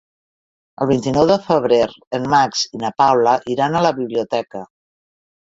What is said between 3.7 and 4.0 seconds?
a la